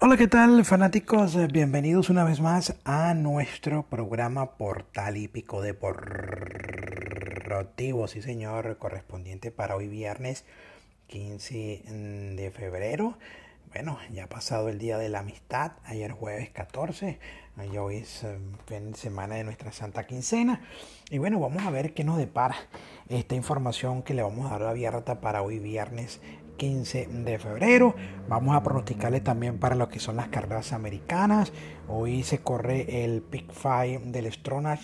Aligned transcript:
Hola, 0.00 0.16
¿qué 0.16 0.28
tal 0.28 0.64
fanáticos? 0.64 1.36
Bienvenidos 1.50 2.08
una 2.08 2.22
vez 2.22 2.40
más 2.40 2.76
a 2.84 3.14
nuestro 3.14 3.82
programa 3.82 4.52
Portal 4.52 5.16
Hípico 5.16 5.60
Deportivo, 5.60 6.06
sí 8.06 8.22
señor, 8.22 8.78
correspondiente 8.78 9.50
para 9.50 9.74
hoy 9.74 9.88
viernes 9.88 10.44
15 11.08 11.82
de 12.36 12.52
febrero. 12.52 13.18
Bueno, 13.72 13.98
ya 14.12 14.26
ha 14.26 14.28
pasado 14.28 14.68
el 14.68 14.78
Día 14.78 14.98
de 14.98 15.08
la 15.08 15.18
Amistad, 15.18 15.72
ayer 15.84 16.12
jueves 16.12 16.50
14, 16.50 17.18
hoy 17.76 17.96
es 17.96 18.22
eh, 18.22 18.38
fin 18.66 18.92
de 18.92 18.96
semana 18.96 19.34
de 19.34 19.42
nuestra 19.42 19.72
Santa 19.72 20.06
Quincena. 20.06 20.60
Y 21.10 21.18
bueno, 21.18 21.40
vamos 21.40 21.66
a 21.66 21.70
ver 21.70 21.92
qué 21.92 22.04
nos 22.04 22.18
depara 22.18 22.54
esta 23.08 23.34
información 23.34 24.04
que 24.04 24.14
le 24.14 24.22
vamos 24.22 24.46
a 24.46 24.60
dar 24.60 24.68
abierta 24.68 25.20
para 25.20 25.42
hoy 25.42 25.58
viernes 25.58 26.20
15 26.58 27.06
de 27.06 27.38
febrero. 27.38 27.94
Vamos 28.28 28.54
a 28.54 28.62
pronosticarle 28.62 29.22
también 29.22 29.58
para 29.58 29.74
lo 29.74 29.88
que 29.88 29.98
son 29.98 30.16
las 30.16 30.28
carreras 30.28 30.74
americanas. 30.74 31.54
Hoy 31.88 32.22
se 32.22 32.40
corre 32.40 33.04
el 33.04 33.22
Pick 33.22 33.50
Five 33.50 34.02
del 34.04 34.30
Stronach 34.30 34.80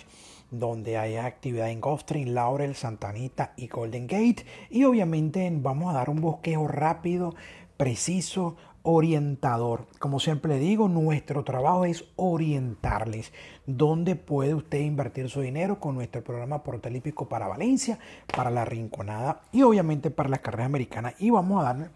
donde 0.51 0.97
hay 0.97 1.17
actividad 1.17 1.69
en 1.69 1.81
Gulfstream, 1.81 2.29
Laurel, 2.29 2.75
Santanita 2.75 3.53
y 3.57 3.67
Golden 3.67 4.07
Gate. 4.07 4.45
Y 4.69 4.85
obviamente 4.85 5.51
vamos 5.53 5.93
a 5.93 5.97
dar 5.97 6.09
un 6.09 6.21
bosquejo 6.21 6.67
rápido, 6.67 7.35
preciso, 7.77 8.55
orientador. 8.85 9.87
Como 9.99 10.19
siempre 10.19 10.57
digo, 10.59 10.87
nuestro 10.87 11.43
trabajo 11.43 11.85
es 11.85 12.05
orientarles 12.15 13.33
dónde 13.65 14.15
puede 14.15 14.53
usted 14.53 14.79
invertir 14.79 15.29
su 15.29 15.41
dinero 15.41 15.79
con 15.79 15.95
nuestro 15.95 16.23
programa 16.23 16.63
Portalípico 16.63 17.27
para 17.27 17.47
Valencia, 17.47 17.99
para 18.33 18.51
la 18.51 18.63
Rinconada 18.63 19.41
y 19.51 19.63
obviamente 19.63 20.11
para 20.11 20.29
las 20.29 20.39
carreras 20.39 20.67
americanas. 20.67 21.15
Y 21.19 21.31
vamos 21.31 21.59
a 21.61 21.65
darle 21.65 21.89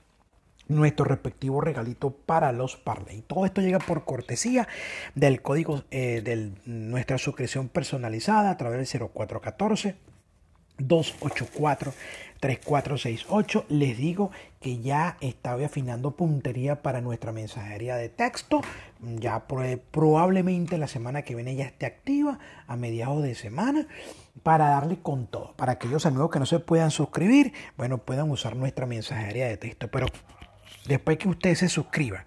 nuestro 0.68 1.06
respectivo 1.06 1.62
regalito 1.62 2.12
para 2.12 2.52
los 2.52 2.76
Parley. 2.76 3.24
Todo 3.28 3.46
esto 3.46 3.62
llega 3.62 3.80
por 3.80 4.04
cortesía 4.04 4.68
del 5.16 5.42
código 5.42 5.84
eh, 5.92 6.22
de 6.24 6.52
nuestra 6.66 7.18
suscripción 7.18 7.70
personalizada 7.70 8.52
a 8.52 8.58
través 8.58 8.92
del 8.92 9.10
0414 9.10 10.09
284 10.80 11.94
3468. 12.40 13.66
Les 13.70 13.98
digo 13.98 14.32
que 14.60 14.80
ya 14.80 15.18
estaba 15.22 15.66
afinando 15.66 16.12
puntería 16.12 16.82
para 16.82 17.02
nuestra 17.02 17.32
mensajería 17.32 17.96
de 17.98 18.10
texto. 18.10 18.62
Ya 19.02 19.46
probablemente 19.92 20.78
la 20.78 20.88
semana 20.88 21.24
que 21.24 21.36
viene 21.36 21.56
ya 21.56 21.66
esté 21.66 21.86
activa 21.86 22.40
a 22.68 22.76
mediados 22.76 23.24
de 23.24 23.36
semana 23.36 23.88
para 24.44 24.70
darle 24.70 25.00
con 25.02 25.28
todo. 25.28 25.54
Para 25.56 25.74
aquellos 25.74 26.06
amigos 26.06 26.32
que 26.32 26.40
no 26.40 26.46
se 26.46 26.60
puedan 26.60 26.92
suscribir, 26.92 27.54
bueno, 27.78 27.98
puedan 27.98 28.32
usar 28.32 28.56
nuestra 28.56 28.86
mensajería 28.86 29.48
de 29.48 29.58
texto. 29.58 29.90
Pero 29.90 30.08
después 30.88 31.18
que 31.18 31.30
usted 31.30 31.56
se 31.56 31.68
suscriba 31.68 32.26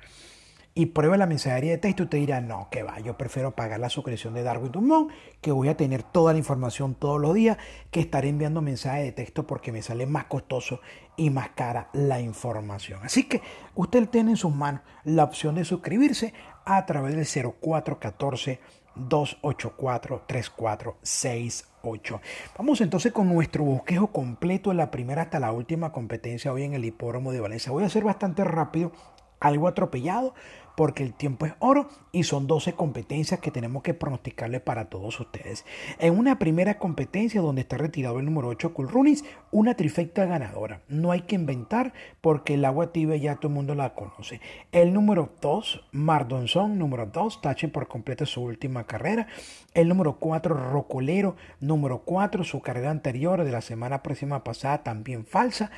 y 0.74 0.86
prueba 0.86 1.16
la 1.16 1.26
mensajería 1.26 1.72
de 1.72 1.78
texto, 1.78 2.04
usted 2.04 2.18
dirá, 2.18 2.40
no, 2.40 2.68
que 2.70 2.82
va, 2.82 2.98
yo 3.00 3.18
prefiero 3.18 3.50
pagar 3.54 3.78
la 3.78 3.90
suscripción 3.90 4.32
de 4.32 4.42
Darwin 4.42 4.72
Dumont, 4.72 5.12
que 5.40 5.52
voy 5.52 5.68
a 5.68 5.76
tener 5.76 6.02
toda 6.02 6.32
la 6.32 6.38
información 6.38 6.94
todos 6.94 7.20
los 7.20 7.34
días, 7.34 7.58
que 7.90 8.00
estaré 8.00 8.28
enviando 8.28 8.62
mensajes 8.62 9.04
de 9.04 9.12
texto 9.12 9.46
porque 9.46 9.70
me 9.70 9.82
sale 9.82 10.06
más 10.06 10.24
costoso 10.24 10.80
y 11.16 11.28
más 11.30 11.50
cara 11.50 11.90
la 11.92 12.20
información. 12.20 13.00
Así 13.04 13.24
que 13.24 13.42
usted 13.74 14.08
tiene 14.08 14.30
en 14.30 14.36
sus 14.36 14.54
manos 14.54 14.80
la 15.04 15.24
opción 15.24 15.56
de 15.56 15.64
suscribirse 15.64 16.32
a 16.64 16.86
través 16.86 17.14
del 17.14 17.26
0414 17.60 18.60
284 18.94 20.24
3468. 20.26 22.20
Vamos 22.56 22.80
entonces 22.80 23.12
con 23.12 23.28
nuestro 23.28 23.64
bosquejo 23.64 24.06
completo 24.08 24.70
de 24.70 24.76
la 24.76 24.90
primera 24.90 25.20
hasta 25.22 25.40
la 25.40 25.52
última 25.52 25.92
competencia 25.92 26.52
hoy 26.52 26.64
en 26.64 26.74
el 26.74 26.84
hipódromo 26.84 27.32
de 27.32 27.40
Valencia. 27.40 27.72
Voy 27.72 27.84
a 27.84 27.88
ser 27.88 28.04
bastante 28.04 28.44
rápido, 28.44 28.92
algo 29.40 29.66
atropellado, 29.68 30.34
porque 30.76 31.02
el 31.02 31.14
tiempo 31.14 31.46
es 31.46 31.54
oro 31.58 31.88
y 32.12 32.24
son 32.24 32.46
12 32.46 32.74
competencias 32.74 33.40
que 33.40 33.50
tenemos 33.50 33.82
que 33.82 33.94
pronosticarle 33.94 34.60
para 34.60 34.86
todos 34.86 35.18
ustedes. 35.20 35.64
En 35.98 36.18
una 36.18 36.38
primera 36.38 36.78
competencia 36.78 37.40
donde 37.40 37.62
está 37.62 37.78
retirado 37.78 38.18
el 38.18 38.26
número 38.26 38.48
8 38.48 38.74
Cool 38.74 38.88
Runnings, 38.88 39.24
una 39.50 39.74
trifecta 39.74 40.24
ganadora. 40.24 40.82
No 40.88 41.10
hay 41.10 41.22
que 41.22 41.34
inventar 41.34 41.92
porque 42.20 42.54
el 42.54 42.64
agua 42.64 42.92
tibia 42.92 43.16
ya 43.16 43.36
todo 43.36 43.48
el 43.48 43.54
mundo 43.54 43.74
la 43.74 43.94
conoce. 43.94 44.40
El 44.72 44.92
número 44.92 45.32
2, 45.40 45.88
Mardonson, 45.92 46.78
número 46.78 47.06
2, 47.06 47.40
tache 47.40 47.68
por 47.68 47.88
completo 47.88 48.26
su 48.26 48.42
última 48.42 48.84
carrera. 48.84 49.26
El 49.74 49.88
número 49.88 50.18
4, 50.18 50.70
Rocolero, 50.70 51.36
número 51.60 52.02
4, 52.04 52.44
su 52.44 52.60
carrera 52.60 52.90
anterior 52.90 53.42
de 53.42 53.52
la 53.52 53.62
semana 53.62 54.02
próxima 54.02 54.44
pasada 54.44 54.82
también 54.82 55.24
falsa. 55.24 55.70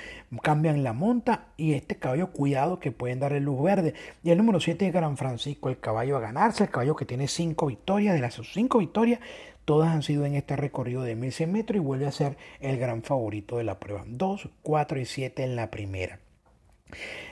Cambian 0.43 0.83
la 0.83 0.93
monta 0.93 1.47
y 1.57 1.75
este 1.75 1.97
caballo, 1.97 2.33
cuidado 2.33 2.81
que 2.81 2.91
pueden 2.91 3.21
darle 3.21 3.41
luz 3.41 3.63
verde. 3.63 3.95
Y 4.25 4.31
el 4.31 4.39
número 4.39 4.59
7, 4.59 4.84
Gran 4.91 5.17
Francisco, 5.17 5.69
el 5.69 5.79
caballo 5.79 6.17
a 6.17 6.21
ganarse, 6.21 6.65
el 6.65 6.71
caballo 6.71 6.97
que 6.97 7.05
tiene 7.05 7.29
cinco 7.29 7.67
victorias, 7.67 8.15
de 8.15 8.21
las 8.21 8.41
cinco 8.53 8.79
victorias, 8.79 9.21
todas 9.65 9.93
han 9.93 10.03
sido 10.03 10.25
en 10.25 10.35
este 10.35 10.57
recorrido 10.57 11.03
de 11.03 11.17
1100 11.17 11.53
metros 11.53 11.77
y 11.77 11.81
vuelve 11.81 12.07
a 12.07 12.13
ser 12.13 12.37
el 12.61 12.79
gran 12.79 13.03
favorito 13.03 13.59
de 13.59 13.65
la 13.65 13.79
prueba. 13.79 14.05
2, 14.07 14.49
4 14.63 15.01
y 15.01 15.05
7 15.05 15.45
en 15.45 15.57
la 15.57 15.71
primera. 15.71 16.19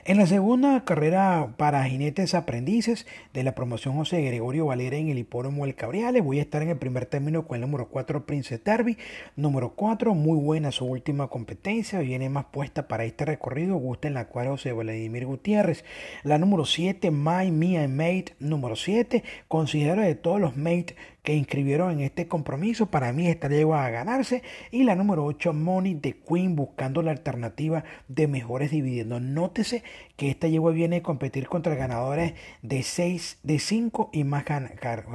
En 0.05 0.19
la 0.19 0.27
segunda 0.27 0.85
carrera 0.85 1.55
para 1.57 1.85
jinetes 1.85 2.35
aprendices 2.35 3.07
de 3.33 3.45
la 3.45 3.55
promoción 3.55 3.95
José 3.95 4.21
Gregorio 4.23 4.67
Valera 4.67 4.97
en 4.97 5.09
el 5.09 5.19
hipódromo 5.19 5.65
El 5.65 5.77
Cabriales, 5.77 6.25
voy 6.25 6.41
a 6.41 6.43
estar 6.43 6.61
en 6.61 6.71
el 6.71 6.77
primer 6.77 7.07
término 7.07 7.47
con 7.47 7.55
el 7.55 7.61
número 7.61 7.89
4 7.89 8.27
Prince 8.27 8.59
Derby. 8.59 8.99
Número 9.37 9.75
4, 9.75 10.15
muy 10.15 10.39
buena 10.39 10.73
su 10.73 10.87
última 10.87 11.29
competencia, 11.29 12.01
viene 12.01 12.29
más 12.29 12.47
puesta 12.47 12.89
para 12.89 13.05
este 13.05 13.25
recorrido, 13.25 13.77
gusta 13.77 14.09
en 14.09 14.15
la 14.15 14.27
cual 14.27 14.49
José 14.49 14.73
Vladimir 14.73 15.25
Gutiérrez. 15.25 15.85
La 16.25 16.39
número 16.39 16.65
7, 16.65 17.13
My, 17.13 17.53
Mia 17.53 17.87
Mate, 17.87 18.35
número 18.41 18.75
7, 18.75 19.23
considero 19.47 20.03
de 20.03 20.17
todos 20.17 20.41
los 20.41 20.57
Mate 20.57 20.97
que 21.23 21.35
inscribieron 21.35 21.93
en 21.93 22.01
este 22.01 22.27
compromiso. 22.27 22.87
Para 22.87 23.13
mí 23.13 23.29
esta 23.29 23.49
llegó 23.49 23.75
a 23.75 23.89
ganarse. 23.91 24.43
Y 24.71 24.83
la 24.85 24.95
número 24.95 25.25
8, 25.25 25.53
Money 25.53 25.95
de 25.95 26.15
Queen, 26.15 26.57
buscando 26.57 27.03
la 27.03 27.13
alternativa 27.13 27.85
de 28.09 28.27
mejores 28.27 28.71
dividendos. 28.71 29.23
Nótese 29.53 29.83
que 30.17 30.31
esta 30.31 30.49
yegua 30.49 30.73
viene 30.73 30.97
a 30.97 31.03
competir 31.03 31.47
contra 31.47 31.75
ganadores 31.75 32.33
de 32.63 32.83
6, 32.83 33.41
de 33.43 33.59
5 33.59 34.09
y 34.11 34.25
más 34.25 34.47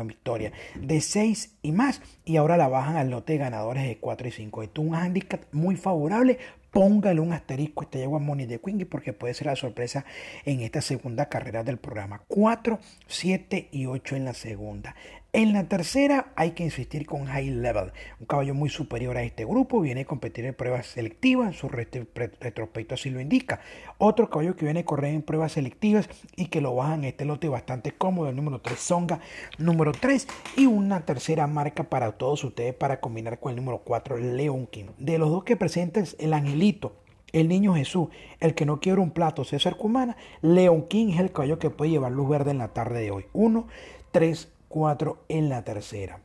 victoria. 0.06 0.52
De 0.76 1.02
6 1.02 1.58
y 1.64 1.72
más. 1.72 2.04
Y 2.24 2.38
ahora 2.38 2.56
la 2.56 2.68
bajan 2.68 2.98
al 2.98 3.10
lote 3.10 3.34
de 3.34 3.40
ganadores 3.40 3.88
de 3.88 3.98
4 3.98 4.28
y 4.28 4.32
5. 4.32 4.62
Esto 4.62 4.82
es 4.84 4.88
un 4.90 4.94
handicap 4.94 5.42
muy 5.52 5.76
favorable 5.76 6.38
póngale 6.70 7.20
un 7.20 7.34
asterisco 7.34 7.82
a 7.82 7.86
esta 7.86 7.98
yegua 7.98 8.20
Money 8.20 8.46
de 8.46 8.60
Queen 8.60 8.86
porque 8.88 9.12
puede 9.12 9.34
ser 9.34 9.48
la 9.48 9.56
sorpresa 9.56 10.06
en 10.46 10.62
esta 10.62 10.82
segunda 10.82 11.28
carrera 11.28 11.64
del 11.64 11.78
programa. 11.78 12.22
4, 12.28 12.78
7 13.08 13.70
y 13.72 13.88
8 13.88 14.16
en 14.18 14.26
la 14.26 14.36
segunda. 14.36 14.96
En 15.34 15.52
la 15.52 15.68
tercera 15.68 16.32
hay 16.36 16.52
que 16.52 16.64
insistir 16.64 17.06
con 17.06 17.26
High 17.26 17.50
Level, 17.50 17.92
un 18.20 18.26
caballo 18.26 18.54
muy 18.54 18.70
superior 18.70 19.18
a 19.18 19.24
este 19.24 19.44
grupo, 19.44 19.82
viene 19.82 20.02
a 20.02 20.06
competir 20.06 20.46
en 20.46 20.54
pruebas 20.54 20.88
selectivas, 20.88 21.58
su 21.58 21.68
retrospecto 21.68 22.96
así 22.96 23.10
lo 23.10 23.20
indica. 23.20 23.60
Otro 23.98 24.30
caballo 24.30 24.56
que 24.56 24.66
viene 24.66 24.80
a 24.80 24.86
correr 24.86 25.14
en 25.14 25.22
pruebas 25.22 25.52
selectivas 25.52 26.10
y 26.38 26.46
que 26.46 26.62
lo 26.62 26.76
bajan 26.76 27.04
este 27.04 27.26
lote 27.26 27.50
bastante 27.50 27.92
cómodo, 27.92 28.30
el 28.30 28.38
número 28.38 28.62
3 28.62 28.80
Songa, 28.80 29.20
número 29.58 29.92
3 29.92 30.28
y 30.56 30.66
una 30.66 31.06
tercera 31.06 31.46
marca 31.46 31.84
para 31.84 32.14
todos 32.14 32.46
ustedes 32.46 32.74
para 32.74 33.02
combinar 33.02 33.40
con 33.40 33.52
el 33.52 33.58
número 33.58 33.80
4 33.80 34.18
Leon 34.18 34.66
King. 34.68 34.86
De 34.98 35.18
los 35.18 35.30
dos 35.30 35.44
que 35.44 35.58
presentes 35.58 36.16
el 36.20 36.34
Angelito 36.34 36.96
el 37.34 37.50
niño 37.50 37.76
Jesús, 37.76 38.08
el 38.40 38.56
que 38.56 38.66
no 38.66 38.80
quiere 38.80 39.02
un 39.02 39.12
plato, 39.12 39.44
César 39.44 39.76
Cumana, 39.76 40.16
Leon 40.42 40.88
King 40.88 41.10
es 41.14 41.20
el 41.20 41.34
caballo 41.34 41.60
que 41.60 41.70
puede 41.70 41.92
llevar 41.92 42.14
luz 42.14 42.30
verde 42.30 42.52
en 42.52 42.58
la 42.58 42.70
tarde 42.70 43.02
de 43.02 43.12
hoy. 43.12 43.26
1, 43.34 43.68
3, 44.12 44.50
4 44.78 45.18
en 45.30 45.50
la 45.50 45.64
tercera. 45.64 46.20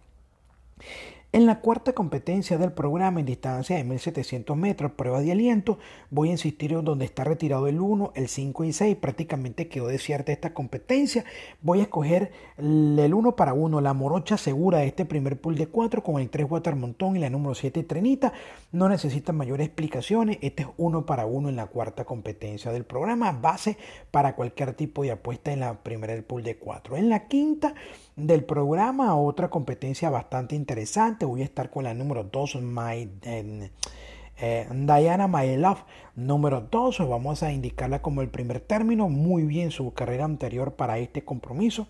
En 1.34 1.46
la 1.46 1.60
cuarta 1.60 1.94
competencia 1.94 2.58
del 2.58 2.72
programa 2.72 3.18
en 3.18 3.24
distancia 3.24 3.74
de 3.78 3.84
1700 3.84 4.54
metros, 4.54 4.92
prueba 4.92 5.22
de 5.22 5.32
aliento, 5.32 5.78
voy 6.10 6.28
a 6.28 6.32
insistir 6.32 6.74
en 6.74 6.84
donde 6.84 7.06
está 7.06 7.24
retirado 7.24 7.68
el 7.68 7.80
1, 7.80 8.12
el 8.14 8.28
5 8.28 8.64
y 8.64 8.74
6. 8.74 8.96
Prácticamente 8.96 9.66
quedó 9.66 9.86
desierta 9.86 10.30
esta 10.30 10.52
competencia. 10.52 11.24
Voy 11.62 11.80
a 11.80 11.84
escoger 11.84 12.32
el 12.58 13.14
1 13.14 13.34
para 13.34 13.54
1, 13.54 13.80
la 13.80 13.94
morocha 13.94 14.36
segura 14.36 14.80
de 14.80 14.88
este 14.88 15.06
primer 15.06 15.40
pool 15.40 15.54
de 15.54 15.68
4 15.68 16.02
con 16.02 16.20
el 16.20 16.28
3 16.28 16.50
Watermontón 16.50 17.16
y 17.16 17.20
la 17.20 17.30
número 17.30 17.54
7 17.54 17.82
Trenita. 17.84 18.34
No 18.70 18.90
necesitan 18.90 19.34
mayores 19.34 19.68
explicaciones. 19.68 20.36
Este 20.42 20.64
es 20.64 20.68
1 20.76 21.06
para 21.06 21.24
1 21.24 21.48
en 21.48 21.56
la 21.56 21.68
cuarta 21.68 22.04
competencia 22.04 22.72
del 22.72 22.84
programa, 22.84 23.32
base 23.32 23.78
para 24.10 24.36
cualquier 24.36 24.74
tipo 24.74 25.02
de 25.02 25.12
apuesta 25.12 25.50
en 25.50 25.60
la 25.60 25.82
primera 25.82 26.12
del 26.12 26.24
pool 26.24 26.42
de 26.42 26.58
4. 26.58 26.98
En 26.98 27.08
la 27.08 27.26
quinta 27.26 27.74
del 28.16 28.44
programa, 28.44 29.16
otra 29.16 29.48
competencia 29.48 30.10
bastante 30.10 30.54
interesante. 30.54 31.24
Voy 31.24 31.42
a 31.42 31.44
estar 31.44 31.70
con 31.70 31.84
la 31.84 31.94
número 31.94 32.24
2, 32.24 32.56
My, 32.62 33.10
eh, 33.22 34.68
Diana 34.70 35.28
My 35.28 35.56
Love, 35.56 35.84
número 36.16 36.60
2. 36.62 37.08
Vamos 37.08 37.42
a 37.42 37.52
indicarla 37.52 38.02
como 38.02 38.22
el 38.22 38.28
primer 38.28 38.60
término. 38.60 39.08
Muy 39.08 39.44
bien 39.44 39.70
su 39.70 39.92
carrera 39.94 40.24
anterior 40.24 40.74
para 40.74 40.98
este 40.98 41.24
compromiso. 41.24 41.88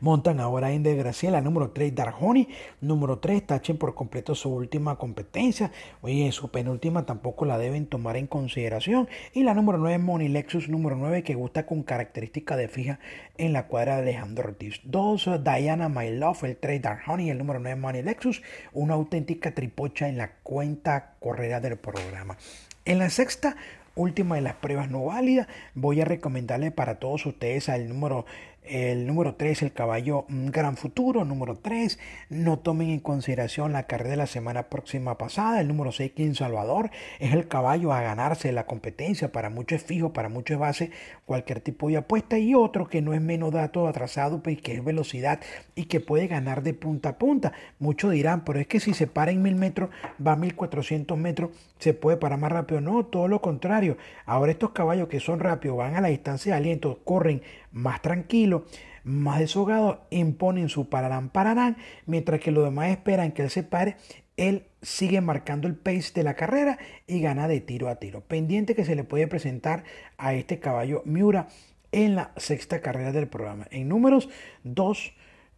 Montan 0.00 0.40
ahora 0.40 0.72
en 0.72 0.82
de 0.82 0.96
Graciela, 0.96 1.40
número 1.40 1.70
3 1.70 1.94
Darjoni, 1.94 2.48
número 2.80 3.18
3 3.18 3.46
tachen 3.46 3.78
por 3.78 3.94
completo 3.94 4.34
su 4.34 4.50
última 4.50 4.96
competencia, 4.96 5.72
oye, 6.02 6.30
su 6.32 6.50
penúltima 6.50 7.06
tampoco 7.06 7.44
la 7.44 7.58
deben 7.58 7.86
tomar 7.86 8.16
en 8.16 8.26
consideración, 8.26 9.08
y 9.32 9.42
la 9.42 9.54
número 9.54 9.78
9 9.78 9.98
Money 9.98 10.28
Lexus, 10.28 10.68
número 10.68 10.96
9 10.96 11.22
que 11.22 11.34
gusta 11.34 11.66
con 11.66 11.82
característica 11.82 12.56
de 12.56 12.68
fija 12.68 12.98
en 13.36 13.52
la 13.52 13.66
cuadra 13.66 13.96
de 13.96 14.02
Alejandro 14.02 14.48
Ortiz. 14.48 14.80
2 14.84 15.42
Diana 15.44 15.88
My 15.88 16.10
Love, 16.10 16.44
el 16.44 16.56
3 16.56 16.82
Darjoni, 16.82 17.30
el 17.30 17.38
número 17.38 17.60
9 17.60 17.76
Money 17.76 18.02
Lexus, 18.02 18.42
una 18.72 18.94
auténtica 18.94 19.54
tripocha 19.54 20.08
en 20.08 20.18
la 20.18 20.32
cuenta 20.42 21.14
correra 21.20 21.60
del 21.60 21.76
programa. 21.76 22.36
En 22.84 22.98
la 22.98 23.10
sexta, 23.10 23.56
última 23.94 24.36
de 24.36 24.42
las 24.42 24.54
pruebas 24.54 24.90
no 24.90 25.04
válidas, 25.04 25.48
voy 25.74 26.00
a 26.00 26.04
recomendarle 26.04 26.70
para 26.70 26.98
todos 26.98 27.26
ustedes 27.26 27.68
al 27.68 27.88
número 27.88 28.24
el 28.62 29.06
número 29.06 29.34
3, 29.34 29.62
el 29.62 29.72
caballo 29.72 30.26
Gran 30.28 30.76
Futuro. 30.76 31.24
Número 31.24 31.56
3, 31.56 31.98
no 32.28 32.58
tomen 32.58 32.90
en 32.90 33.00
consideración 33.00 33.72
la 33.72 33.84
carrera 33.84 34.10
de 34.10 34.16
la 34.16 34.26
semana 34.26 34.64
próxima 34.64 35.16
pasada. 35.16 35.60
El 35.60 35.68
número 35.68 35.90
6, 35.90 36.12
King 36.12 36.34
Salvador, 36.34 36.90
es 37.18 37.32
el 37.32 37.48
caballo 37.48 37.92
a 37.92 38.02
ganarse 38.02 38.52
la 38.52 38.66
competencia. 38.66 39.32
Para 39.32 39.50
muchos 39.50 39.80
es 39.80 39.84
fijo, 39.84 40.12
para 40.12 40.28
muchos 40.28 40.56
es 40.56 40.60
base, 40.60 40.90
cualquier 41.24 41.60
tipo 41.60 41.88
de 41.88 41.96
apuesta. 41.96 42.38
Y 42.38 42.54
otro 42.54 42.88
que 42.88 43.00
no 43.00 43.14
es 43.14 43.20
menos 43.20 43.52
dato 43.52 43.88
atrasado, 43.88 44.42
pues 44.42 44.60
que 44.60 44.74
es 44.74 44.84
velocidad 44.84 45.40
y 45.74 45.84
que 45.84 46.00
puede 46.00 46.26
ganar 46.26 46.62
de 46.62 46.74
punta 46.74 47.10
a 47.10 47.18
punta. 47.18 47.52
Muchos 47.78 48.12
dirán, 48.12 48.44
pero 48.44 48.60
es 48.60 48.66
que 48.66 48.80
si 48.80 48.92
se 48.92 49.06
para 49.06 49.30
en 49.30 49.42
mil 49.42 49.54
metros, 49.54 49.90
va 50.24 50.32
a 50.32 50.36
1400 50.36 51.16
metros, 51.16 51.50
se 51.78 51.94
puede 51.94 52.16
parar 52.18 52.38
más 52.38 52.52
rápido. 52.52 52.80
No, 52.80 53.06
todo 53.06 53.28
lo 53.28 53.40
contrario. 53.40 53.96
Ahora 54.26 54.52
estos 54.52 54.70
caballos 54.70 55.08
que 55.08 55.20
son 55.20 55.40
rápidos 55.40 55.78
van 55.78 55.94
a 55.94 56.00
la 56.00 56.08
distancia 56.08 56.52
de 56.52 56.58
aliento, 56.58 57.00
corren 57.04 57.42
más 57.72 58.02
tranquilo, 58.02 58.66
más 59.04 59.38
deshogado, 59.38 60.06
imponen 60.10 60.68
su 60.68 60.88
pararán 60.88 61.30
pararán, 61.30 61.76
mientras 62.06 62.40
que 62.40 62.50
los 62.50 62.64
demás 62.64 62.90
esperan 62.90 63.32
que 63.32 63.42
él 63.42 63.50
se 63.50 63.62
pare, 63.62 63.96
él 64.36 64.66
sigue 64.82 65.20
marcando 65.20 65.66
el 65.66 65.74
pace 65.74 66.12
de 66.14 66.22
la 66.22 66.34
carrera 66.34 66.78
y 67.06 67.20
gana 67.20 67.48
de 67.48 67.60
tiro 67.60 67.88
a 67.88 67.96
tiro. 67.96 68.20
Pendiente 68.20 68.74
que 68.74 68.84
se 68.84 68.94
le 68.94 69.04
puede 69.04 69.26
presentar 69.26 69.84
a 70.16 70.34
este 70.34 70.60
caballo 70.60 71.02
Miura 71.04 71.48
en 71.92 72.14
la 72.14 72.32
sexta 72.36 72.80
carrera 72.80 73.12
del 73.12 73.28
programa. 73.28 73.66
En 73.70 73.88
números 73.88 74.28
2, 74.64 75.12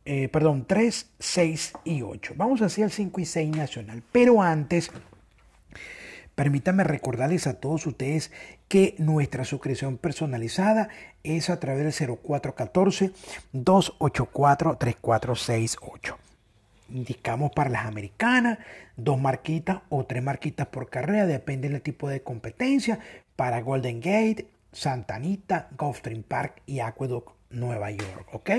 eh, 0.06 0.28
perdón, 0.28 0.64
3, 0.66 1.10
6 1.18 1.72
y 1.84 2.02
8. 2.02 2.34
Vamos 2.36 2.62
hacia 2.62 2.84
el 2.84 2.90
5 2.90 3.20
y 3.20 3.24
6 3.26 3.56
nacional. 3.56 4.02
Pero 4.12 4.40
antes 4.40 4.90
Permítanme 6.40 6.84
recordarles 6.84 7.46
a 7.46 7.60
todos 7.60 7.86
ustedes 7.86 8.32
que 8.66 8.94
nuestra 8.96 9.44
suscripción 9.44 9.98
personalizada 9.98 10.88
es 11.22 11.50
a 11.50 11.60
través 11.60 11.98
del 11.98 12.08
0414-284-3468. 13.52 16.16
Indicamos 16.88 17.52
para 17.52 17.68
las 17.68 17.84
americanas 17.84 18.58
dos 18.96 19.20
marquitas 19.20 19.80
o 19.90 20.06
tres 20.06 20.22
marquitas 20.22 20.68
por 20.68 20.88
carrera, 20.88 21.26
depende 21.26 21.68
del 21.68 21.82
tipo 21.82 22.08
de 22.08 22.22
competencia. 22.22 23.00
Para 23.36 23.60
Golden 23.60 24.00
Gate, 24.00 24.46
Santa 24.72 25.16
Anita, 25.16 25.68
Gulfstream 25.76 26.22
Park 26.22 26.62
y 26.64 26.80
Aqueduct 26.80 27.39
Nueva 27.50 27.90
York. 27.90 28.28
¿Ok? 28.32 28.50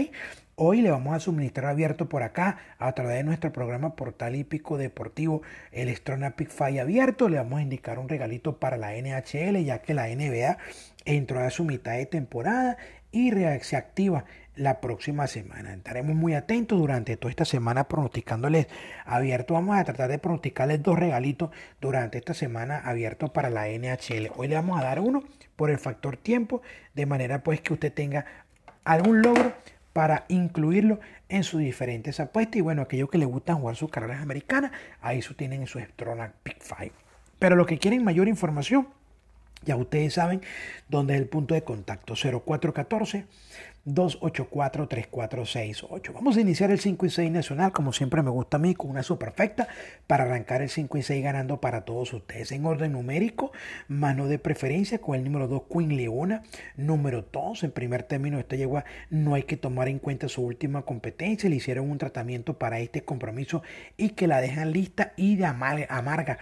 Hoy 0.55 0.81
le 0.81 0.91
vamos 0.91 1.15
a 1.15 1.19
suministrar 1.19 1.71
abierto 1.71 2.07
por 2.07 2.21
acá 2.21 2.57
a 2.77 2.91
través 2.91 3.17
de 3.17 3.23
nuestro 3.23 3.51
programa 3.51 3.95
Portal 3.95 4.35
Hípico 4.35 4.77
Deportivo 4.77 5.41
el 5.71 5.89
Strona 5.95 6.35
Pick 6.35 6.51
abierto. 6.61 7.29
Le 7.29 7.37
vamos 7.37 7.59
a 7.59 7.63
indicar 7.63 7.97
un 7.97 8.07
regalito 8.07 8.59
para 8.59 8.77
la 8.77 8.91
NHL 8.91 9.63
ya 9.63 9.81
que 9.81 9.93
la 9.93 10.07
NBA 10.07 10.57
entró 11.05 11.39
a 11.39 11.49
su 11.49 11.63
mitad 11.63 11.93
de 11.93 12.05
temporada 12.05 12.77
y 13.11 13.31
se 13.61 13.75
activa 13.75 14.25
la 14.55 14.81
próxima 14.81 15.27
semana. 15.27 15.73
Estaremos 15.73 16.15
muy 16.15 16.33
atentos 16.33 16.77
durante 16.77 17.17
toda 17.17 17.31
esta 17.31 17.45
semana 17.45 17.87
pronosticándoles 17.87 18.67
abierto. 19.05 19.53
Vamos 19.53 19.77
a 19.77 19.83
tratar 19.83 20.09
de 20.09 20.19
pronosticarles 20.19 20.83
dos 20.83 20.99
regalitos 20.99 21.49
durante 21.79 22.17
esta 22.17 22.33
semana 22.33 22.77
abierto 22.77 23.33
para 23.33 23.49
la 23.49 23.67
NHL. 23.67 24.31
Hoy 24.35 24.47
le 24.47 24.55
vamos 24.55 24.79
a 24.79 24.83
dar 24.83 24.99
uno 24.99 25.23
por 25.55 25.71
el 25.71 25.79
factor 25.79 26.17
tiempo, 26.17 26.61
de 26.93 27.05
manera 27.05 27.43
pues 27.43 27.61
que 27.61 27.73
usted 27.73 27.93
tenga 27.93 28.25
algún 28.83 29.21
logro 29.21 29.53
para 29.93 30.25
incluirlo 30.29 30.99
en 31.29 31.43
sus 31.43 31.59
diferentes 31.59 32.19
apuestas. 32.19 32.57
Y 32.57 32.61
bueno, 32.61 32.81
aquellos 32.81 33.09
que 33.09 33.17
les 33.17 33.27
gustan 33.27 33.57
jugar 33.59 33.75
sus 33.75 33.89
carreras 33.89 34.21
americanas, 34.21 34.71
ahí 35.01 35.19
eso 35.19 35.33
tienen 35.35 35.61
en 35.61 35.67
su 35.67 35.79
Strona 35.79 36.33
Pick 36.43 36.61
5. 36.61 36.95
Pero 37.39 37.55
los 37.55 37.67
que 37.67 37.79
quieren 37.79 38.03
mayor 38.03 38.27
información, 38.27 38.87
ya 39.63 39.75
ustedes 39.75 40.13
saben 40.13 40.41
dónde 40.89 41.15
es 41.15 41.21
el 41.21 41.27
punto 41.27 41.53
de 41.53 41.63
contacto 41.63 42.15
0414 42.15 43.25
284-3468. 43.85 46.13
Vamos 46.13 46.37
a 46.37 46.41
iniciar 46.41 46.71
el 46.71 46.79
5 46.79 47.05
y 47.05 47.09
6 47.09 47.31
nacional, 47.31 47.71
como 47.71 47.93
siempre 47.93 48.21
me 48.21 48.29
gusta 48.29 48.57
a 48.57 48.59
mí, 48.59 48.75
con 48.75 48.91
una 48.91 49.01
superfecta 49.01 49.67
para 50.05 50.25
arrancar 50.25 50.61
el 50.61 50.69
5 50.69 50.99
y 50.99 51.01
6 51.01 51.23
ganando 51.23 51.59
para 51.59 51.81
todos 51.81 52.13
ustedes. 52.13 52.51
En 52.51 52.63
orden 52.65 52.91
numérico, 52.91 53.51
mano 53.87 54.27
de 54.27 54.37
preferencia 54.37 54.99
con 54.99 55.15
el 55.15 55.23
número 55.23 55.47
2 55.47 55.63
Queen 55.71 55.97
Leona, 55.97 56.43
número 56.77 57.25
2 57.31 57.63
en 57.63 57.71
primer 57.71 58.03
término 58.03 58.37
esta 58.39 58.55
yegua 58.55 58.85
no 59.09 59.33
hay 59.33 59.41
que 59.43 59.57
tomar 59.57 59.87
en 59.87 59.97
cuenta 59.97 60.29
su 60.29 60.43
última 60.43 60.83
competencia, 60.83 61.49
le 61.49 61.55
hicieron 61.55 61.89
un 61.89 61.97
tratamiento 61.97 62.59
para 62.59 62.79
este 62.79 63.03
compromiso 63.03 63.63
y 63.97 64.09
que 64.09 64.27
la 64.27 64.41
dejan 64.41 64.71
lista 64.71 65.13
y 65.17 65.37
de 65.37 65.45
amarga 65.45 66.37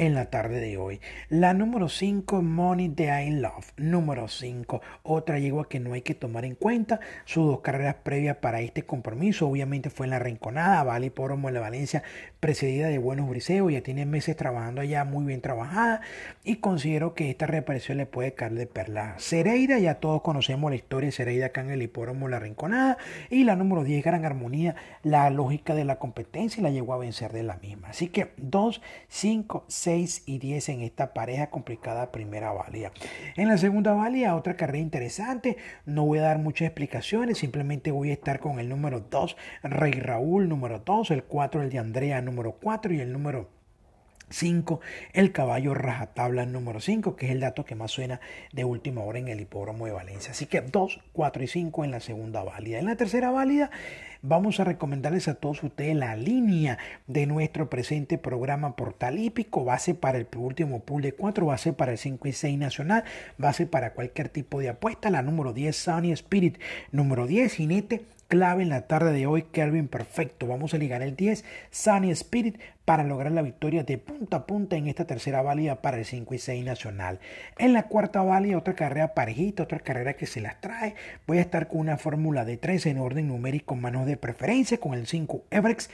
en 0.00 0.14
la 0.14 0.30
tarde 0.30 0.60
de 0.60 0.78
hoy. 0.78 0.98
La 1.28 1.52
número 1.52 1.90
5, 1.90 2.40
Money 2.40 2.88
de 2.88 3.26
I 3.26 3.30
Love. 3.32 3.74
Número 3.76 4.28
5, 4.28 4.80
otra 5.02 5.38
yegua 5.38 5.68
que 5.68 5.78
no 5.78 5.92
hay 5.92 6.00
que 6.00 6.14
tomar 6.14 6.46
en 6.46 6.54
cuenta. 6.54 7.00
Sus 7.26 7.46
dos 7.46 7.60
carreras 7.60 7.96
previas 7.96 8.38
para 8.38 8.62
este 8.62 8.86
compromiso, 8.86 9.46
obviamente 9.46 9.90
fue 9.90 10.06
en 10.06 10.10
la 10.10 10.18
Rinconada, 10.18 10.82
Vale 10.84 11.10
por 11.10 11.32
en 11.32 11.52
la 11.52 11.60
Valencia, 11.60 12.02
precedida 12.40 12.88
de 12.88 12.96
Buenos 12.96 13.28
Briseos. 13.28 13.70
Ya 13.70 13.82
tiene 13.82 14.06
meses 14.06 14.36
trabajando 14.36 14.80
allá, 14.80 15.04
muy 15.04 15.26
bien 15.26 15.42
trabajada. 15.42 16.00
Y 16.44 16.56
considero 16.56 17.12
que 17.12 17.28
esta 17.28 17.46
reaparición 17.46 17.98
le 17.98 18.06
puede 18.06 18.32
caer 18.32 18.54
de 18.54 18.66
perla. 18.66 19.16
Cereira, 19.18 19.78
ya 19.80 19.96
todos 19.96 20.22
conocemos 20.22 20.70
la 20.70 20.76
historia 20.76 21.08
de 21.08 21.12
Cereira 21.12 21.46
acá 21.48 21.60
en 21.60 21.72
el 21.72 21.82
hipódromo 21.82 22.26
La 22.26 22.38
Rinconada. 22.38 22.96
Y 23.28 23.44
la 23.44 23.54
número 23.54 23.84
10, 23.84 24.02
Gran 24.02 24.24
Armonía, 24.24 24.76
la 25.02 25.28
lógica 25.28 25.74
de 25.74 25.84
la 25.84 25.98
competencia 25.98 26.58
y 26.58 26.64
la 26.64 26.70
llegó 26.70 26.94
a 26.94 26.98
vencer 26.98 27.34
de 27.34 27.42
la 27.42 27.58
misma. 27.58 27.88
Así 27.88 28.08
que 28.08 28.32
2, 28.38 28.80
5, 29.08 29.64
6 29.68 29.89
y 29.96 30.38
10 30.38 30.68
en 30.70 30.80
esta 30.82 31.12
pareja 31.12 31.50
complicada 31.50 32.12
primera 32.12 32.52
válida. 32.52 32.92
En 33.36 33.48
la 33.48 33.58
segunda 33.58 33.92
válida, 33.92 34.36
otra 34.36 34.56
carrera 34.56 34.78
interesante. 34.78 35.56
No 35.86 36.04
voy 36.04 36.18
a 36.18 36.22
dar 36.22 36.38
muchas 36.38 36.66
explicaciones, 36.66 37.38
simplemente 37.38 37.90
voy 37.90 38.10
a 38.10 38.14
estar 38.14 38.40
con 38.40 38.58
el 38.60 38.68
número 38.68 39.00
2, 39.00 39.36
Rey 39.62 39.92
Raúl, 39.92 40.48
número 40.48 40.80
2, 40.80 41.10
el 41.10 41.24
4, 41.24 41.62
el 41.62 41.70
de 41.70 41.78
Andrea, 41.78 42.22
número 42.22 42.52
4 42.52 42.94
y 42.94 43.00
el 43.00 43.12
número 43.12 43.59
5, 44.30 44.80
el 45.12 45.32
caballo 45.32 45.74
rajatabla 45.74 46.46
número 46.46 46.80
5, 46.80 47.16
que 47.16 47.26
es 47.26 47.32
el 47.32 47.40
dato 47.40 47.64
que 47.64 47.74
más 47.74 47.90
suena 47.90 48.20
de 48.52 48.64
última 48.64 49.02
hora 49.02 49.18
en 49.18 49.28
el 49.28 49.40
hipódromo 49.40 49.86
de 49.86 49.92
Valencia. 49.92 50.30
Así 50.30 50.46
que 50.46 50.60
2, 50.60 51.00
4 51.12 51.42
y 51.42 51.46
5 51.46 51.84
en 51.84 51.90
la 51.90 52.00
segunda 52.00 52.42
válida. 52.42 52.78
En 52.78 52.86
la 52.86 52.96
tercera 52.96 53.30
válida 53.30 53.70
vamos 54.22 54.60
a 54.60 54.64
recomendarles 54.64 55.28
a 55.28 55.34
todos 55.34 55.62
ustedes 55.62 55.96
la 55.96 56.14
línea 56.16 56.78
de 57.06 57.26
nuestro 57.26 57.70
presente 57.70 58.18
programa 58.18 58.76
Portal 58.76 59.18
Hípico, 59.18 59.64
base 59.64 59.94
para 59.94 60.18
el 60.18 60.26
último 60.36 60.80
pool 60.80 61.02
de 61.02 61.12
4, 61.12 61.46
base 61.46 61.72
para 61.72 61.92
el 61.92 61.98
5 61.98 62.28
y 62.28 62.32
6 62.32 62.58
nacional, 62.58 63.04
base 63.38 63.66
para 63.66 63.94
cualquier 63.94 64.28
tipo 64.28 64.60
de 64.60 64.68
apuesta. 64.68 65.10
La 65.10 65.22
número 65.22 65.52
10, 65.52 65.74
Sunny 65.76 66.12
Spirit, 66.12 66.58
número 66.92 67.26
10, 67.26 67.54
Jinete 67.54 68.04
clave 68.30 68.62
en 68.62 68.68
la 68.68 68.86
tarde 68.86 69.12
de 69.12 69.26
hoy, 69.26 69.42
Kelvin 69.42 69.88
Perfecto. 69.88 70.46
Vamos 70.46 70.72
a 70.72 70.78
ligar 70.78 71.02
el 71.02 71.16
10, 71.16 71.44
Sunny 71.72 72.12
Spirit, 72.12 72.60
para 72.84 73.02
lograr 73.02 73.32
la 73.32 73.42
victoria 73.42 73.82
de 73.82 73.98
punta 73.98 74.38
a 74.38 74.46
punta 74.46 74.76
en 74.76 74.86
esta 74.86 75.04
tercera 75.04 75.42
válida 75.42 75.82
para 75.82 75.98
el 75.98 76.04
5 76.04 76.32
y 76.34 76.38
6 76.38 76.64
nacional. 76.64 77.18
En 77.58 77.72
la 77.72 77.88
cuarta 77.88 78.22
válida, 78.22 78.56
otra 78.56 78.74
carrera 78.74 79.14
parejita, 79.14 79.64
otra 79.64 79.80
carrera 79.80 80.14
que 80.14 80.26
se 80.26 80.40
las 80.40 80.60
trae. 80.60 80.94
Voy 81.26 81.38
a 81.38 81.40
estar 81.40 81.66
con 81.66 81.80
una 81.80 81.98
fórmula 81.98 82.44
de 82.44 82.56
3 82.56 82.86
en 82.86 82.98
orden 82.98 83.26
numérico, 83.26 83.74
manos 83.74 84.06
de 84.06 84.16
preferencia, 84.16 84.78
con 84.78 84.94
el 84.94 85.08
5 85.08 85.42
Everex. 85.50 85.90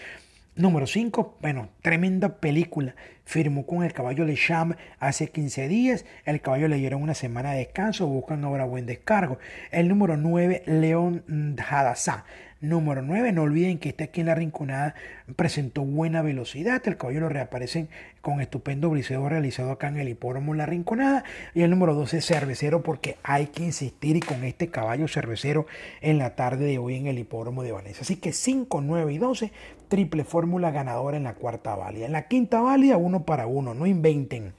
Número 0.57 0.87
5, 0.87 1.37
bueno, 1.43 1.69
tremenda 1.83 2.41
película. 2.41 2.95
Firmó 3.27 3.67
con 3.67 3.85
el 3.85 3.93
caballo 3.93 4.25
Le 4.25 4.37
Cham 4.37 4.75
hace 4.99 5.29
15 5.29 5.69
días. 5.69 6.07
El 6.25 6.41
caballo 6.41 6.67
le 6.67 6.77
dieron 6.77 7.03
una 7.03 7.13
semana 7.13 7.53
de 7.53 7.59
descanso. 7.59 8.07
Buscan 8.07 8.43
ahora 8.43 8.65
buen 8.65 8.87
descargo. 8.87 9.39
El 9.71 9.87
número 9.87 10.17
9, 10.17 10.63
León 10.65 11.57
Hadassah. 11.59 12.25
Número 12.63 13.03
9, 13.03 13.33
no 13.33 13.43
olviden 13.43 13.79
que 13.79 13.91
este 13.91 14.05
aquí 14.05 14.23
en 14.23 14.29
la 14.29 14.35
Rinconada 14.35 14.95
presentó 15.37 15.83
buena 15.83 16.23
velocidad. 16.23 16.81
El 16.87 16.97
caballo 16.97 17.21
lo 17.21 17.29
reaparecen 17.29 17.91
con 18.23 18.41
estupendo 18.41 18.89
briseo 18.89 19.29
realizado 19.29 19.71
acá 19.71 19.89
en 19.89 19.99
el 19.99 20.09
hipódromo 20.09 20.55
La 20.55 20.65
Rinconada. 20.65 21.23
Y 21.55 21.63
el 21.63 21.71
número 21.71 21.95
12, 21.95 22.23
Cervecero, 22.23 22.83
porque 22.83 23.19
hay 23.23 23.49
que 23.49 23.63
insistir 23.63 24.17
y 24.17 24.21
con 24.21 24.43
este 24.43 24.69
caballo 24.69 25.07
cervecero 25.07 25.67
en 26.01 26.17
la 26.17 26.35
tarde 26.35 26.65
de 26.65 26.79
hoy 26.79 26.97
en 26.97 27.09
el 27.09 27.19
hipódromo 27.19 27.63
de 27.63 27.73
Valencia. 27.73 28.01
Así 28.01 28.17
que 28.17 28.33
5, 28.33 28.81
9 28.81 29.13
y 29.13 29.19
12, 29.19 29.53
triple 29.89 30.25
fórmula 30.25 30.71
ganadora 30.71 31.17
en 31.17 31.25
la 31.25 31.35
cuarta 31.35 31.75
válida. 31.75 32.07
En 32.07 32.13
la 32.13 32.29
quinta 32.29 32.61
válida, 32.61 32.97
uno 32.97 33.25
para 33.25 33.47
uno, 33.47 33.75
no 33.75 33.87
inventen. 33.87 34.53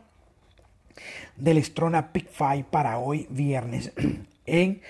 del 1.38 1.64
Strona 1.64 2.12
Pick 2.12 2.28
5 2.30 2.68
para 2.70 2.98
hoy 2.98 3.28
viernes. 3.30 3.94
En 4.46 4.82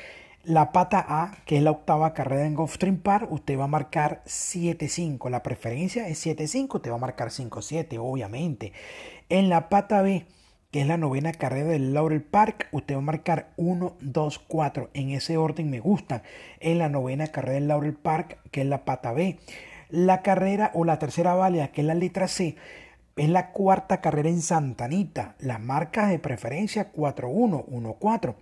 la 0.44 0.72
pata 0.72 1.06
A, 1.08 1.38
que 1.46 1.58
es 1.58 1.64
la 1.64 1.70
octava 1.70 2.16
carrera 2.16 2.48
en 2.48 2.56
Gulfstream 2.56 2.98
Park, 2.98 3.32
usted 3.32 3.56
va 3.56 3.66
a 3.66 3.68
marcar 3.68 4.24
7-5. 4.26 5.30
La 5.30 5.44
preferencia 5.44 6.08
es 6.08 6.26
7-5, 6.26 6.78
usted 6.78 6.90
va 6.90 6.96
a 6.96 6.98
marcar 6.98 7.30
5-7, 7.30 8.00
obviamente. 8.02 8.74
En 9.30 9.50
la 9.50 9.70
pata 9.70 10.02
B, 10.02 10.26
que 10.74 10.82
es 10.82 10.88
la 10.88 10.98
novena 10.98 11.32
carrera 11.34 11.68
del 11.68 11.94
Laurel 11.94 12.24
Park. 12.24 12.68
Usted 12.72 12.96
va 12.96 12.98
a 12.98 13.02
marcar 13.02 13.54
1, 13.58 13.96
2, 14.02 14.40
4. 14.40 14.90
En 14.96 15.12
ese 15.12 15.38
orden 15.38 15.70
me 15.70 15.80
gusta. 15.80 16.24
En 16.60 16.80
la 16.80 16.90
novena 16.90 17.28
carrera 17.28 17.54
del 17.54 17.68
Laurel 17.68 17.94
Park, 17.94 18.40
que 18.50 18.62
es 18.62 18.68
la 18.68 18.84
pata 18.84 19.14
B. 19.14 19.38
La 19.90 20.24
carrera 20.24 20.72
o 20.74 20.84
la 20.84 20.98
tercera 20.98 21.36
válida, 21.36 21.68
que 21.68 21.82
es 21.82 21.88
la 21.88 21.94
letra 21.94 22.28
C, 22.28 22.56
es 23.16 23.30
la 23.30 23.52
cuarta 23.52 24.02
carrera 24.02 24.30
en 24.30 24.42
Santanita. 24.42 25.36
Las 25.38 25.60
marcas 25.60 26.10
de 26.10 26.18
preferencia 26.18 26.86
4, 26.86 27.30
1, 27.30 27.66
1, 27.68 27.94
4. 28.00 28.36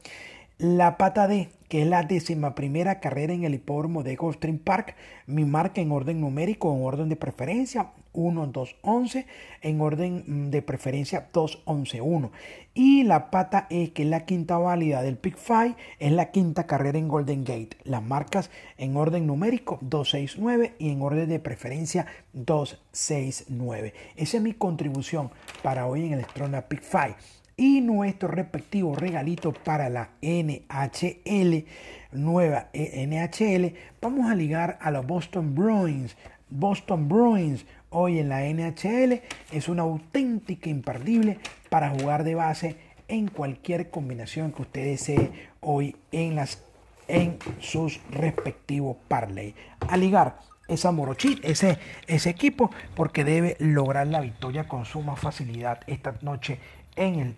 La 0.61 0.95
pata 0.95 1.27
D, 1.27 1.49
que 1.69 1.81
es 1.81 1.87
la 1.87 2.03
décima 2.03 2.53
primera 2.53 2.99
carrera 2.99 3.33
en 3.33 3.45
el 3.45 3.55
hipódromo 3.55 4.03
de 4.03 4.15
Gulfstream 4.15 4.59
Park, 4.59 4.95
mi 5.25 5.43
marca 5.43 5.81
en 5.81 5.91
orden 5.91 6.21
numérico, 6.21 6.71
en 6.71 6.83
orden 6.83 7.09
de 7.09 7.15
preferencia, 7.15 7.93
1, 8.13 8.45
2, 8.45 8.75
11, 8.83 9.25
en 9.63 9.81
orden 9.81 10.23
mm, 10.27 10.49
de 10.51 10.61
preferencia 10.61 11.29
2, 11.33 11.63
11, 11.65 12.01
1. 12.01 12.31
Y 12.75 13.01
la 13.01 13.31
pata 13.31 13.65
E, 13.71 13.91
que 13.91 14.03
es 14.03 14.09
la 14.09 14.25
quinta 14.25 14.59
válida 14.59 15.01
del 15.01 15.17
Pick 15.17 15.35
5, 15.35 15.75
es 15.97 16.11
la 16.11 16.29
quinta 16.29 16.67
carrera 16.67 16.99
en 16.99 17.07
Golden 17.07 17.43
Gate. 17.43 17.77
Las 17.83 18.03
marcas 18.03 18.51
en 18.77 18.95
orden 18.95 19.25
numérico 19.25 19.79
2, 19.81 20.07
6, 20.11 20.35
9 20.37 20.75
y 20.77 20.91
en 20.91 21.01
orden 21.01 21.27
de 21.27 21.39
preferencia 21.39 22.05
2, 22.33 22.79
6, 22.91 23.45
9. 23.49 23.95
Esa 24.15 24.37
es 24.37 24.43
mi 24.43 24.53
contribución 24.53 25.31
para 25.63 25.87
hoy 25.87 26.05
en 26.05 26.13
el 26.13 26.23
Strona 26.25 26.61
Pick 26.61 26.83
5 26.83 27.40
y 27.61 27.79
nuestro 27.79 28.27
respectivo 28.27 28.95
regalito 28.95 29.53
para 29.53 29.87
la 29.87 30.09
NHL, 30.23 31.65
nueva 32.11 32.69
NHL, 32.73 33.75
vamos 34.01 34.31
a 34.31 34.33
ligar 34.33 34.79
a 34.81 34.89
los 34.89 35.05
Boston 35.05 35.53
Bruins. 35.53 36.17
Boston 36.49 37.07
Bruins 37.07 37.67
hoy 37.91 38.17
en 38.17 38.29
la 38.29 38.41
NHL 38.41 39.21
es 39.51 39.69
una 39.69 39.83
auténtica 39.83 40.71
imperdible 40.71 41.37
para 41.69 41.91
jugar 41.91 42.23
de 42.23 42.33
base 42.33 42.77
en 43.07 43.27
cualquier 43.27 43.91
combinación 43.91 44.53
que 44.53 44.63
usted 44.63 44.83
desee 44.83 45.29
hoy 45.59 45.95
en, 46.11 46.37
las, 46.37 46.63
en 47.07 47.37
sus 47.59 48.01
respectivos 48.09 48.97
parlay. 49.07 49.53
A 49.87 49.97
ligar 49.97 50.39
esa 50.71 50.91
Morochit, 50.91 51.43
ese, 51.43 51.77
ese 52.07 52.29
equipo, 52.29 52.71
porque 52.95 53.23
debe 53.23 53.57
lograr 53.59 54.07
la 54.07 54.21
victoria 54.21 54.67
con 54.67 54.85
suma 54.85 55.15
facilidad 55.15 55.81
esta 55.87 56.15
noche 56.21 56.59
en 56.95 57.19
el, 57.19 57.35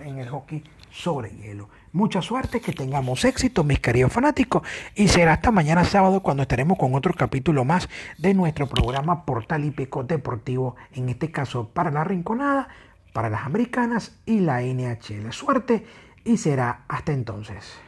en 0.00 0.18
el 0.18 0.28
hockey 0.28 0.62
sobre 0.90 1.30
hielo. 1.30 1.68
Mucha 1.92 2.22
suerte, 2.22 2.60
que 2.60 2.72
tengamos 2.72 3.24
éxito, 3.24 3.64
mis 3.64 3.80
queridos 3.80 4.12
fanáticos, 4.12 4.62
y 4.94 5.08
será 5.08 5.34
hasta 5.34 5.50
mañana 5.50 5.84
sábado 5.84 6.22
cuando 6.22 6.42
estaremos 6.42 6.78
con 6.78 6.94
otro 6.94 7.14
capítulo 7.14 7.64
más 7.64 7.88
de 8.18 8.34
nuestro 8.34 8.66
programa 8.66 9.24
Portal 9.24 9.64
Hípico 9.64 10.04
Deportivo, 10.04 10.76
en 10.92 11.08
este 11.08 11.30
caso 11.30 11.68
para 11.68 11.90
la 11.90 12.04
Rinconada, 12.04 12.68
para 13.12 13.30
las 13.30 13.44
Americanas 13.44 14.16
y 14.26 14.40
la 14.40 14.62
NHL. 14.62 15.32
Suerte 15.32 15.84
y 16.24 16.36
será 16.36 16.84
hasta 16.88 17.12
entonces. 17.12 17.78